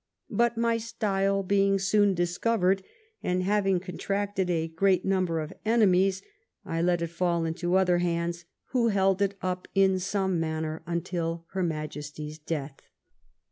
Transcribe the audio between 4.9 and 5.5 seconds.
number